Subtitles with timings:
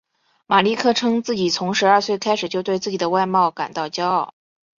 [0.47, 4.33] 马利克称自己从十二岁开始就对自己的外貌感到骄傲。